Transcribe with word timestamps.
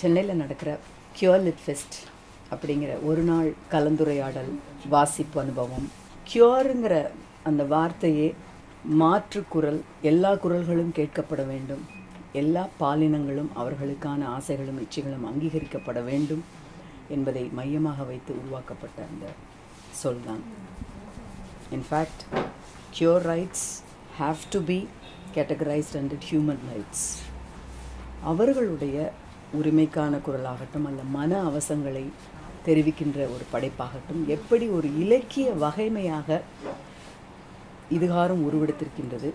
சென்னையில் 0.00 0.40
நடக்கிற 0.42 0.70
cure 1.18 1.42
lid 1.46 1.62
fest 1.64 1.96
அப்படிங்கிற 2.52 2.92
ஒரு 3.08 3.22
நாள் 3.30 3.48
கலந்துரையாடல் 3.72 4.50
வாசிப்பு 4.94 5.38
அனுபவம். 5.42 5.86
கியூருங்கிற 6.30 6.94
அந்த 7.48 7.62
வார்த்தையே 7.74 8.28
மாற்று 9.00 9.40
குரல் 9.54 9.80
எல்லா 10.10 10.30
குரல்களும் 10.44 10.94
கேட்கப்பட 10.98 11.42
வேண்டும். 11.50 11.82
எல்லா 12.40 12.62
பாலினங்களும் 12.80 13.50
அவர்களுக்கான 13.60 14.20
ஆசைகளும் 14.36 14.80
இச்சைகளும் 14.84 15.26
அங்கீகரிக்கப்பட 15.30 16.00
வேண்டும் 16.10 16.42
என்பதை 17.14 17.44
மையமாக 17.58 18.02
வைத்து 18.10 18.32
உருவாக்கப்பட்ட 18.40 18.98
அந்த 19.10 19.26
சொல் 20.00 20.24
தான். 20.28 20.42
In fact 21.76 22.22
queer 22.96 23.26
rights 23.32 23.66
have 24.20 24.44
to 24.54 24.60
be 24.70 24.78
categorized 25.36 25.96
under 26.00 26.24
human 26.28 26.62
rights 26.72 27.06
அவர்களுடைய 28.30 28.96
உரிமைக்கான 29.52 30.20
குரலாகட்டும் 30.22 30.86
அந்த 30.86 31.02
மன 31.10 31.30
அவசங்களை 31.42 32.04
தெரிவிக்கின்ற 32.66 33.18
ஒரு 33.34 33.44
படைப்பாகட்டும் 33.52 34.22
எப்படி 34.28 34.66
ஒரு 34.70 34.88
இலக்கிய 34.98 35.50
வகைமையாக 35.60 36.40
இதுகாரம் 37.90 38.42
உருவெடுத்திருக்கின்றது 38.42 39.30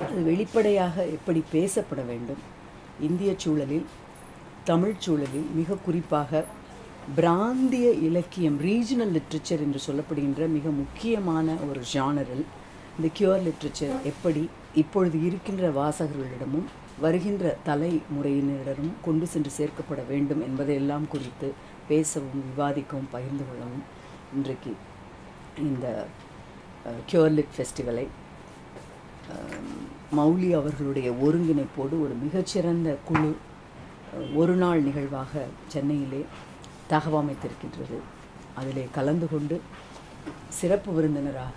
அது 0.00 0.20
வெளிப்படையாக 0.22 0.96
எப்படி 1.12 1.40
பேசப்பட 1.52 2.02
வேண்டும் 2.04 2.42
இந்திய 3.00 3.30
சூழலில் 3.38 3.86
தமிழ் 4.64 5.00
சூழலில் 5.00 5.48
மிக 5.54 5.78
குறிப்பாக 5.84 6.44
பிராந்திய 7.14 7.86
இலக்கியம் 8.00 8.58
ரீஜனல் 8.60 9.12
லிட்ரேச்சர் 9.12 9.62
என்று 9.62 9.80
சொல்லப்படுகின்ற 9.86 10.46
மிக 10.48 10.68
முக்கியமான 10.76 11.56
ஒரு 11.68 11.80
ஜானரில் 11.92 12.44
இந்த 12.96 13.08
கியூர் 13.16 13.42
லிட்ரேச்சர் 13.42 13.94
எப்படி 14.06 14.42
இப்பொழுது 14.74 15.16
இருக்கின்ற 15.26 15.64
வாசகர்களிடமும் 15.80 16.68
வருகின்ற 17.00 17.44
தலைமுறையினரிடமும் 17.66 18.98
கொண்டு 19.04 19.26
சென்று 19.26 19.50
சேர்க்கப்பட 19.50 20.02
வேண்டும் 20.08 20.42
என்பதையெல்லாம் 20.42 21.06
குறித்து 21.08 21.48
பேசவும் 21.88 22.42
விவாதிக்கவும் 22.48 23.12
பகிர்ந்து 23.14 23.44
கொள்ளவும் 23.48 23.84
இன்றைக்கு 24.34 24.72
இந்த 25.68 25.86
கியோர்லிட் 27.10 27.54
ஃபெஸ்டிவலை 27.56 28.06
மௌலி 30.18 30.48
அவர்களுடைய 30.60 31.10
ஒருங்கிணைப்போடு 31.24 31.94
ஒரு 32.04 32.14
மிகச்சிறந்த 32.24 32.88
குழு 33.04 33.30
ஒரு 34.34 34.54
நாள் 34.54 34.82
நிகழ்வாக 34.82 35.44
சென்னையிலே 35.68 36.20
தகவமைத்திருக்கின்றது. 36.90 37.98
அதிலே 38.54 38.84
கலந்து 38.96 39.26
கொண்டு 39.30 39.56
சிறப்பு 40.58 40.90
விருந்தினராக 40.92 41.56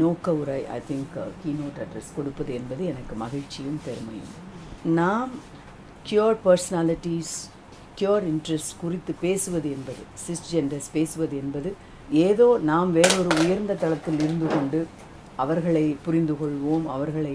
நோக்க 0.00 0.32
உரை 0.40 0.60
ஐ 0.76 0.78
திங்க் 0.88 1.16
கீனோட் 1.42 1.78
அட்ரஸ் 1.84 2.10
கொடுப்பது 2.16 2.50
என்பது 2.54 2.82
எனக்கு 2.92 3.14
மகிழ்ச்சியும் 3.22 3.80
பெருமையும். 3.84 4.32
நாம் 5.00 5.32
கியூர் 6.08 6.38
பர்சனாலிட்டிஸ் 6.46 7.34
கியூர் 7.98 8.24
இன்ட்ரெஸ்ட் 8.32 8.74
குறித்து 8.80 9.12
பேசுவது 9.20 9.68
என்பது 9.76 10.02
சிஸ்ஜெண்டர்ஸ் 10.26 10.88
பேசுவது 10.92 11.36
என்பது 11.36 11.70
ஏதோ 12.26 12.46
நாம் 12.70 12.92
வேறொரு 12.92 13.30
உயர்ந்த 13.42 13.74
தளத்தில் 13.74 14.20
இருந்து 14.26 14.46
கொண்டு 14.54 14.80
அவர்களை 15.36 15.84
புரிந்து 16.04 16.36
கொள்வோம் 16.40 16.86
அவர்களை 16.94 17.34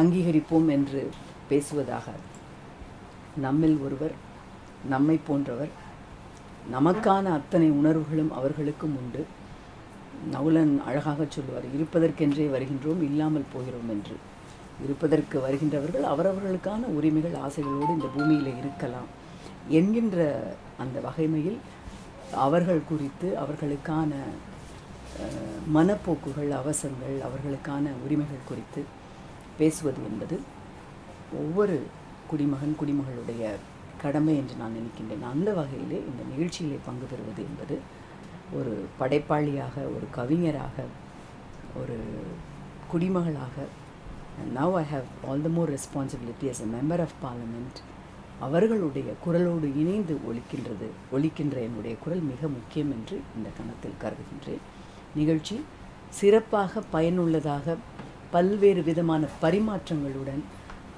அங்கீகரிப்போம் 0.00 0.68
என்று 0.76 1.02
பேசுவதாக 1.50 2.06
நம்மில் 3.44 3.76
ஒருவர் 3.86 4.14
நம்மை 4.94 5.16
போன்றவர் 5.26 5.72
நமக்கான 6.72 7.24
அத்தனை 7.38 7.68
உணர்வுகளும் 7.70 8.32
அவர்களுக்கும் 8.38 8.96
உண்டு. 9.02 9.22
நவுலன் 10.34 10.74
அழகாக 10.84 11.26
சொல்லுவார் 11.28 11.66
இருப்பதற்கென்றே 11.76 12.46
வருகின்றோம் 12.54 13.02
இல்லாமல் 13.08 13.50
போகிறோம் 13.52 13.88
என்று. 13.88 14.16
இருப்பதற்கு 14.84 15.36
வருகின்றவர்கள் 15.40 16.06
அவரவர்களுக்கான 16.12 16.82
உரிமைகள் 16.98 17.36
ஆசைகளோடு 17.46 17.90
இந்த 17.90 18.08
பூமியில் 18.14 18.56
இருக்கலாம் 18.56 19.08
என்கின்ற 19.68 20.18
அந்த 20.78 21.00
வகைமையில் 21.00 21.58
அவர்கள் 22.34 22.88
குறித்து 22.88 23.28
அவர்களுக்கான 23.42 24.12
மனப்போக்குகள் 25.74 26.50
அவசங்கள் 26.60 27.16
அவர்களுக்கான 27.26 27.84
உரிமைகள் 28.04 28.48
குறித்து 28.48 28.82
பேசுவது 29.58 30.00
என்பது 30.10 30.40
ஒவ்வொரு 31.42 31.76
குடிமகன் 32.30 32.78
குடிமகளுடைய 32.80 33.42
கடமை 34.02 34.36
என்று 34.36 34.54
நான் 34.58 34.76
நினைக்கின்றேன். 34.78 35.24
அந்த 35.32 35.52
வகையிலே 35.52 35.98
இந்த 36.10 36.22
நிகழ்ச்சியிலே 36.32 36.78
பங்கு 36.84 37.06
பெறுவது 37.10 37.42
என்பது 37.42 37.76
ஒரு 38.56 38.72
படைப்பாளியாக 39.00 39.74
ஒரு 39.76 40.06
கவிஞராக 40.10 40.84
ஒரு 41.80 41.96
குடிமகளாக. 42.92 43.56
Now 44.56 44.74
I 44.74 44.84
have 44.92 45.08
all 45.28 45.42
the 45.42 45.48
more 45.48 45.70
responsibility 45.72 46.44
as 46.44 46.62
a 46.64 46.68
member 46.74 47.00
of 47.00 47.16
parliament 47.24 47.78
அவர்களுடைய 48.40 49.12
குரலோடு 49.26 49.68
இணைந்து 49.76 50.14
ஒழிக்கின்றது 50.30 50.86
ஒழிக்கின்ற 51.12 51.56
என்னுடைய 51.68 51.96
குரல் 52.04 52.20
மிக 52.20 52.48
முக்கியம் 52.48 52.90
என்று 52.90 53.20
இந்த 53.36 53.48
கணத்தில் 53.58 54.00
கருதுகின்றேன். 54.02 54.62
நிகழ்ச்சி 55.14 55.64
சிறப்பாக 56.08 56.82
பயனுள்ளதாக 56.90 57.76
பல்வேறு 58.30 58.82
விதமான 58.82 59.26
பரிமாற்றங்களுடன் 59.42 60.42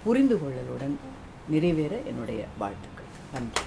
புரிந்து 0.05 0.37
கொள்ளலுடன் 0.37 0.97
நிறைவேற 1.49 1.97
என்னுடைய 1.99 2.45
வாழ்த்துக்கள். 2.59 3.11
நன்றி. 3.33 3.63